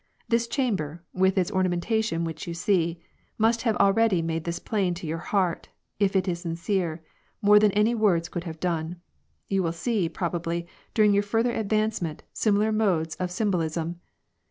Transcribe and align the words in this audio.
This 0.27 0.47
chamber, 0.47 1.03
with 1.13 1.37
its 1.37 1.51
ornamentation 1.51 2.23
which 2.23 2.47
you 2.47 2.55
see, 2.55 2.99
must 3.37 3.61
have 3.61 3.75
already 3.77 4.23
made 4.23 4.45
this 4.45 4.57
plain 4.57 4.95
to 4.95 5.05
your 5.05 5.19
heart, 5.19 5.69
if 5.99 6.15
it 6.15 6.27
is 6.27 6.39
sincere, 6.39 7.03
more 7.39 7.59
than 7.59 7.71
any 7.73 7.93
words 7.93 8.27
could 8.27 8.45
have 8.45 8.59
done. 8.59 8.99
You 9.47 9.61
will 9.61 9.71
see, 9.73 10.09
probably, 10.09 10.65
during 10.95 11.13
your 11.13 11.21
further 11.21 11.51
advancement, 11.53 12.23
similar 12.33 12.71
modes 12.71 13.13
of 13.17 13.29
symbol 13.29 13.61
ism. 13.61 13.99